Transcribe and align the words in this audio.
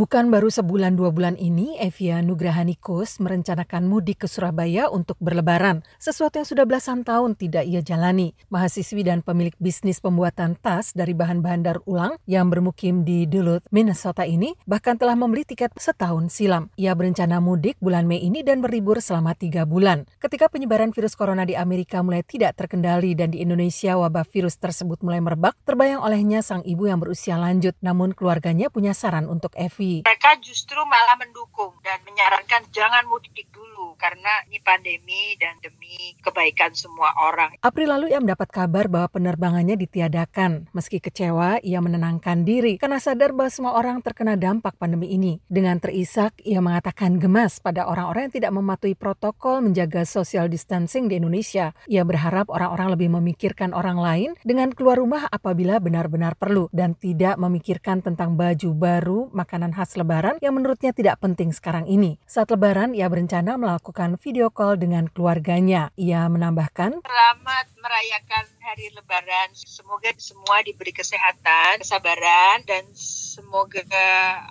Bukan 0.00 0.32
baru 0.32 0.48
sebulan 0.48 0.96
dua 0.96 1.12
bulan 1.12 1.36
ini, 1.36 1.76
Evia 1.76 2.24
Nugrahanikus 2.24 3.20
merencanakan 3.20 3.84
mudik 3.84 4.24
ke 4.24 4.32
Surabaya 4.32 4.88
untuk 4.88 5.20
berlebaran, 5.20 5.84
sesuatu 6.00 6.40
yang 6.40 6.48
sudah 6.48 6.64
belasan 6.64 7.04
tahun 7.04 7.36
tidak 7.36 7.68
ia 7.68 7.84
jalani. 7.84 8.32
Mahasiswi 8.48 9.04
dan 9.04 9.20
pemilik 9.20 9.52
bisnis 9.60 10.00
pembuatan 10.00 10.56
tas 10.56 10.96
dari 10.96 11.12
bahan-bahan 11.12 11.68
daur 11.68 11.84
ulang 11.84 12.16
yang 12.24 12.48
bermukim 12.48 13.04
di 13.04 13.28
Duluth, 13.28 13.68
Minnesota 13.68 14.24
ini 14.24 14.56
bahkan 14.64 14.96
telah 14.96 15.12
membeli 15.20 15.44
tiket 15.44 15.76
setahun 15.76 16.32
silam. 16.32 16.72
Ia 16.80 16.96
berencana 16.96 17.36
mudik 17.44 17.76
bulan 17.76 18.08
Mei 18.08 18.24
ini 18.24 18.40
dan 18.40 18.64
berlibur 18.64 19.04
selama 19.04 19.36
tiga 19.36 19.68
bulan. 19.68 20.08
Ketika 20.16 20.48
penyebaran 20.48 20.96
virus 20.96 21.12
corona 21.12 21.44
di 21.44 21.60
Amerika 21.60 22.00
mulai 22.00 22.24
tidak 22.24 22.56
terkendali 22.56 23.12
dan 23.12 23.36
di 23.36 23.44
Indonesia 23.44 24.00
wabah 24.00 24.24
virus 24.24 24.56
tersebut 24.56 25.04
mulai 25.04 25.20
merebak, 25.20 25.60
terbayang 25.68 26.00
olehnya 26.00 26.40
sang 26.40 26.64
ibu 26.64 26.88
yang 26.88 27.04
berusia 27.04 27.36
lanjut, 27.36 27.76
namun 27.84 28.16
keluarganya 28.16 28.72
punya 28.72 28.96
saran 28.96 29.28
untuk 29.28 29.52
Evi 29.90 30.06
mereka 30.06 30.46
justru 30.46 30.78
malah 30.86 31.18
mendukung 31.18 31.74
dan 31.82 31.98
menyarankan 32.06 32.70
jangan 32.70 33.02
mudik 33.10 33.50
dulu 33.50 33.98
karena 33.98 34.44
ini 34.46 34.60
pandemi 34.62 35.34
dan 35.40 35.58
demi 35.58 36.14
kebaikan 36.22 36.70
semua 36.76 37.10
orang. 37.18 37.56
April 37.64 37.90
lalu 37.90 38.14
ia 38.14 38.20
mendapat 38.22 38.52
kabar 38.52 38.86
bahwa 38.86 39.08
penerbangannya 39.10 39.74
ditiadakan. 39.74 40.70
Meski 40.70 41.02
kecewa, 41.02 41.58
ia 41.64 41.80
menenangkan 41.82 42.46
diri 42.46 42.78
karena 42.78 43.02
sadar 43.02 43.34
bahwa 43.34 43.50
semua 43.50 43.72
orang 43.74 44.04
terkena 44.04 44.38
dampak 44.38 44.78
pandemi 44.78 45.10
ini. 45.10 45.42
Dengan 45.48 45.82
terisak, 45.82 46.38
ia 46.46 46.62
mengatakan 46.62 47.18
gemas 47.18 47.58
pada 47.58 47.88
orang-orang 47.88 48.30
yang 48.30 48.34
tidak 48.38 48.52
mematuhi 48.54 48.94
protokol 48.94 49.64
menjaga 49.64 50.06
social 50.06 50.46
distancing 50.46 51.08
di 51.10 51.18
Indonesia. 51.18 51.72
Ia 51.90 52.04
berharap 52.06 52.52
orang-orang 52.52 52.94
lebih 52.94 53.08
memikirkan 53.18 53.74
orang 53.74 53.98
lain 53.98 54.30
dengan 54.46 54.70
keluar 54.70 55.00
rumah 55.00 55.26
apabila 55.32 55.80
benar-benar 55.82 56.36
perlu 56.36 56.70
dan 56.70 56.94
tidak 56.94 57.40
memikirkan 57.40 58.04
tentang 58.04 58.36
baju 58.36 58.70
baru, 58.76 59.20
makanan 59.32 59.72
khas 59.80 59.96
lebaran 59.96 60.36
yang 60.44 60.52
menurutnya 60.60 60.92
tidak 60.92 61.24
penting 61.24 61.56
sekarang 61.56 61.88
ini. 61.88 62.20
Saat 62.28 62.52
lebaran, 62.52 62.92
ia 62.92 63.08
berencana 63.08 63.56
melakukan 63.56 64.20
video 64.20 64.52
call 64.52 64.76
dengan 64.76 65.08
keluarganya. 65.08 65.88
Ia 65.96 66.28
menambahkan, 66.28 67.00
Selamat 67.00 67.66
merayakan 67.80 68.44
hari 68.60 68.92
lebaran. 68.92 69.56
Semoga 69.56 70.12
semua 70.20 70.60
diberi 70.60 70.92
kesehatan, 70.92 71.80
kesabaran, 71.80 72.60
dan 72.68 72.84
semoga 72.92 73.88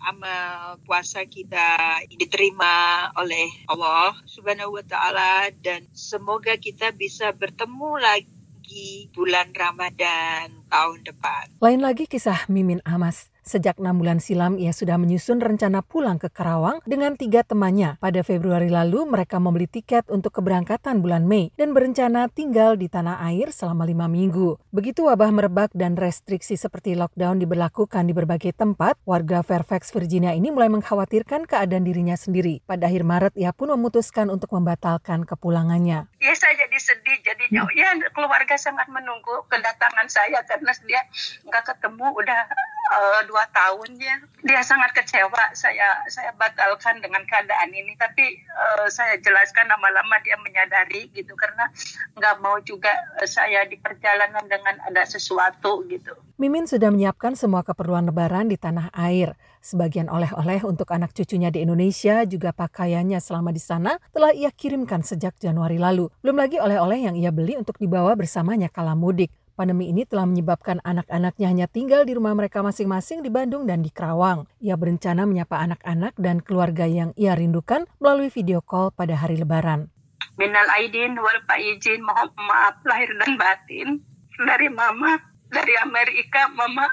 amal 0.10 0.82
puasa 0.90 1.22
kita 1.30 2.02
diterima 2.10 3.14
oleh 3.14 3.54
Allah 3.70 4.18
Subhanahu 4.26 4.82
wa 4.82 4.84
taala 4.90 5.54
dan 5.62 5.86
semoga 5.94 6.58
kita 6.58 6.90
bisa 6.90 7.30
bertemu 7.38 8.02
lagi 8.02 9.14
bulan 9.14 9.54
Ramadan 9.54 10.66
tahun 10.74 11.06
depan. 11.06 11.54
Lain 11.62 11.86
lagi 11.86 12.10
kisah 12.10 12.50
Mimin 12.50 12.82
Amas. 12.82 13.30
Sejak 13.50 13.82
enam 13.82 13.98
bulan 13.98 14.22
silam, 14.22 14.62
ia 14.62 14.70
sudah 14.70 15.02
menyusun 15.02 15.42
rencana 15.42 15.82
pulang 15.82 16.22
ke 16.22 16.30
Karawang 16.30 16.86
dengan 16.86 17.18
tiga 17.18 17.42
temannya. 17.42 17.98
Pada 17.98 18.22
Februari 18.22 18.70
lalu, 18.70 19.10
mereka 19.10 19.42
membeli 19.42 19.66
tiket 19.66 20.06
untuk 20.14 20.38
keberangkatan 20.38 21.02
bulan 21.02 21.26
Mei 21.26 21.50
dan 21.58 21.74
berencana 21.74 22.30
tinggal 22.30 22.78
di 22.78 22.86
tanah 22.86 23.18
air 23.26 23.50
selama 23.50 23.90
lima 23.90 24.06
minggu. 24.06 24.62
Begitu 24.70 25.10
wabah 25.10 25.34
merebak 25.34 25.74
dan 25.74 25.98
restriksi 25.98 26.62
seperti 26.62 26.94
lockdown 26.94 27.42
diberlakukan 27.42 28.06
di 28.06 28.14
berbagai 28.14 28.54
tempat, 28.54 29.02
warga 29.10 29.42
Fairfax, 29.42 29.98
Virginia 29.98 30.38
ini 30.38 30.54
mulai 30.54 30.70
mengkhawatirkan 30.70 31.50
keadaan 31.50 31.90
dirinya 31.90 32.14
sendiri. 32.14 32.62
Pada 32.70 32.86
akhir 32.86 33.02
Maret, 33.02 33.34
ia 33.34 33.50
pun 33.50 33.74
memutuskan 33.74 34.30
untuk 34.30 34.54
membatalkan 34.54 35.26
kepulangannya. 35.26 36.06
Ya, 36.22 36.34
saya 36.38 36.54
jadi 36.54 36.78
sedih, 36.78 37.18
jadinya 37.26 37.66
ya 37.74 37.98
keluarga 38.14 38.54
sangat 38.62 38.86
menunggu 38.94 39.42
kedatangan 39.50 40.06
saya 40.06 40.38
karena 40.46 40.70
dia 40.86 41.02
nggak 41.50 41.66
ketemu 41.66 42.14
udah 42.14 42.42
uh, 42.90 43.22
dua 43.30 43.46
tahun 43.54 43.96
ya. 44.02 44.18
Dia 44.44 44.62
sangat 44.66 44.92
kecewa 44.98 45.54
saya 45.54 46.02
saya 46.10 46.34
batalkan 46.36 47.00
dengan 47.00 47.22
keadaan 47.30 47.70
ini. 47.72 47.94
Tapi 47.96 48.42
uh, 48.50 48.88
saya 48.90 49.16
jelaskan 49.22 49.70
lama-lama 49.70 50.18
dia 50.26 50.36
menyadari 50.42 51.08
gitu 51.14 51.38
karena 51.38 51.70
nggak 52.18 52.36
mau 52.42 52.58
juga 52.66 52.92
saya 53.24 53.64
di 53.70 53.78
perjalanan 53.78 54.46
dengan 54.50 54.82
ada 54.90 55.06
sesuatu 55.06 55.86
gitu. 55.88 56.18
Mimin 56.40 56.64
sudah 56.72 56.88
menyiapkan 56.88 57.36
semua 57.36 57.68
keperluan 57.68 58.08
lebaran 58.08 58.48
di 58.48 58.56
tanah 58.56 58.96
air. 58.96 59.36
Sebagian 59.60 60.08
oleh-oleh 60.08 60.64
untuk 60.64 60.88
anak 60.96 61.12
cucunya 61.12 61.52
di 61.52 61.68
Indonesia 61.68 62.24
juga 62.24 62.56
pakaiannya 62.56 63.20
selama 63.20 63.52
di 63.52 63.60
sana 63.60 64.00
telah 64.16 64.32
ia 64.32 64.48
kirimkan 64.48 65.04
sejak 65.04 65.36
Januari 65.36 65.76
lalu. 65.76 66.08
Belum 66.24 66.40
lagi 66.40 66.56
oleh-oleh 66.56 67.12
yang 67.12 67.16
ia 67.20 67.36
beli 67.36 67.60
untuk 67.60 67.76
dibawa 67.76 68.16
bersamanya 68.16 68.72
kala 68.72 68.96
mudik. 68.96 69.36
Pandemi 69.60 69.92
ini 69.92 70.08
telah 70.08 70.24
menyebabkan 70.24 70.80
anak-anaknya 70.88 71.52
hanya 71.52 71.68
tinggal 71.68 72.08
di 72.08 72.16
rumah 72.16 72.32
mereka 72.32 72.64
masing-masing 72.64 73.20
di 73.20 73.28
Bandung 73.28 73.68
dan 73.68 73.84
di 73.84 73.92
Kerawang. 73.92 74.48
Ia 74.64 74.80
berencana 74.80 75.28
menyapa 75.28 75.60
anak-anak 75.60 76.16
dan 76.16 76.40
keluarga 76.40 76.88
yang 76.88 77.12
ia 77.20 77.36
rindukan 77.36 77.84
melalui 78.00 78.32
video 78.32 78.64
call 78.64 78.96
pada 78.96 79.20
hari 79.20 79.36
Lebaran. 79.36 79.92
Minal 80.40 80.64
Aidin 80.80 81.20
wal 81.20 81.44
Faizin, 81.44 82.00
mohon 82.00 82.32
maaf 82.40 82.80
lahir 82.88 83.12
dan 83.20 83.36
batin 83.36 84.00
dari 84.40 84.72
Mama 84.72 85.20
dari 85.52 85.76
Amerika. 85.84 86.48
Mama 86.56 86.88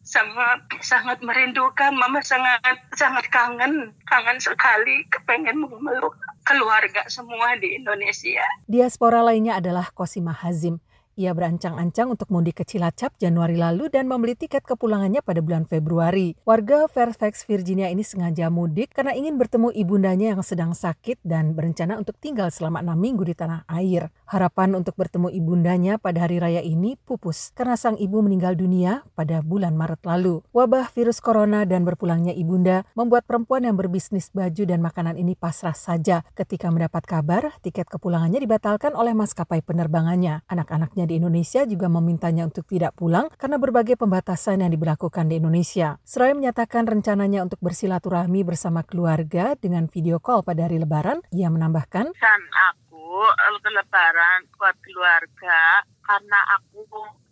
sangat 0.00 0.64
sangat 0.80 1.20
merindukan, 1.20 1.92
Mama 1.92 2.24
sangat 2.24 2.88
sangat 2.96 3.28
kangen, 3.28 3.92
kangen 4.08 4.40
sekali, 4.40 5.04
kepengen 5.12 5.60
memeluk 5.60 6.16
keluarga 6.48 7.04
semua 7.12 7.52
di 7.60 7.76
Indonesia. 7.76 8.48
Diaspora 8.64 9.20
lainnya 9.20 9.60
adalah 9.60 9.92
Kosima 9.92 10.32
Hazim. 10.32 10.80
Ia 11.18 11.34
berancang-ancang 11.34 12.14
untuk 12.14 12.30
mudik 12.30 12.62
ke 12.62 12.64
Cilacap 12.64 13.18
Januari 13.18 13.58
lalu 13.58 13.90
dan 13.90 14.06
membeli 14.06 14.38
tiket 14.38 14.62
kepulangannya 14.62 15.18
pada 15.18 15.42
bulan 15.42 15.66
Februari. 15.66 16.38
Warga 16.46 16.86
Fairfax, 16.86 17.42
Virginia 17.42 17.90
ini 17.90 18.06
sengaja 18.06 18.46
mudik 18.54 18.94
karena 18.94 19.18
ingin 19.18 19.34
bertemu 19.34 19.74
ibundanya 19.74 20.38
yang 20.38 20.46
sedang 20.46 20.78
sakit 20.78 21.18
dan 21.26 21.58
berencana 21.58 21.98
untuk 21.98 22.14
tinggal 22.22 22.54
selama 22.54 22.86
enam 22.86 22.94
minggu 23.02 23.26
di 23.26 23.34
tanah 23.34 23.66
air. 23.66 24.14
Harapan 24.30 24.78
untuk 24.78 24.94
bertemu 24.94 25.34
ibundanya 25.34 25.98
pada 25.98 26.22
hari 26.22 26.38
raya 26.38 26.62
ini 26.62 26.94
pupus 26.94 27.50
karena 27.50 27.74
sang 27.74 27.98
ibu 27.98 28.22
meninggal 28.22 28.54
dunia 28.54 29.02
pada 29.18 29.42
bulan 29.42 29.74
Maret 29.74 30.06
lalu. 30.06 30.46
Wabah 30.54 30.86
virus 30.94 31.18
corona 31.18 31.66
dan 31.66 31.82
berpulangnya 31.82 32.30
ibunda 32.30 32.86
membuat 32.94 33.26
perempuan 33.26 33.66
yang 33.66 33.74
berbisnis 33.74 34.30
baju 34.30 34.62
dan 34.70 34.78
makanan 34.86 35.18
ini 35.18 35.34
pasrah 35.34 35.74
saja 35.74 36.22
ketika 36.38 36.70
mendapat 36.70 37.02
kabar 37.10 37.58
tiket 37.58 37.90
kepulangannya 37.90 38.38
dibatalkan 38.38 38.94
oleh 38.94 39.18
maskapai 39.18 39.66
penerbangannya. 39.66 40.46
Anak-anaknya 40.46 41.07
di 41.08 41.16
Indonesia 41.16 41.64
juga 41.64 41.88
memintanya 41.88 42.44
untuk 42.44 42.68
tidak 42.68 42.92
pulang 42.92 43.32
karena 43.40 43.56
berbagai 43.56 43.96
pembatasan 43.96 44.60
yang 44.60 44.68
diberlakukan 44.68 45.24
di 45.32 45.40
Indonesia. 45.40 45.96
Seraya 46.04 46.36
menyatakan 46.36 46.84
rencananya 46.84 47.40
untuk 47.48 47.56
bersilaturahmi 47.64 48.44
bersama 48.44 48.84
keluarga 48.84 49.56
dengan 49.56 49.88
video 49.88 50.20
call 50.20 50.44
pada 50.44 50.68
hari 50.68 50.76
Lebaran, 50.76 51.24
ia 51.32 51.48
menambahkan, 51.48 52.12
Kan 52.12 52.42
aku 52.70 53.24
ke 53.64 53.70
Lebaran 53.72 54.44
buat 54.54 54.76
keluarga 54.84 55.82
karena 56.04 56.40
aku 56.60 56.84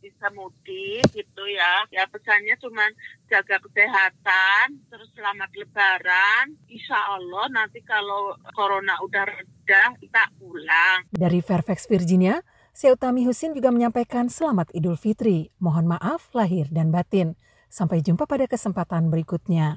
bisa 0.07 0.31
mudik 0.31 1.03
gitu 1.11 1.45
ya. 1.51 1.83
Ya 1.91 2.07
pesannya 2.07 2.55
cuma 2.63 2.87
jaga 3.27 3.59
kesehatan, 3.59 4.87
terus 4.87 5.11
selamat 5.17 5.51
lebaran. 5.57 6.55
Insya 6.71 6.95
Allah 6.95 7.51
nanti 7.51 7.83
kalau 7.83 8.39
corona 8.55 9.01
udah 9.03 9.25
reda 9.27 9.83
kita 9.99 10.23
pulang. 10.39 11.11
Dari 11.11 11.43
Fairfax, 11.43 11.91
Virginia, 11.91 12.39
Seutami 12.77 13.25
Husin 13.25 13.57
juga 13.57 13.73
menyampaikan 13.73 14.29
selamat 14.29 14.69
Idul 14.77 15.01
Fitri. 15.01 15.49
Mohon 15.65 15.97
maaf 15.97 16.29
lahir 16.37 16.69
dan 16.69 16.93
batin. 16.93 17.33
Sampai 17.73 18.05
jumpa 18.05 18.29
pada 18.29 18.45
kesempatan 18.45 19.09
berikutnya. 19.09 19.75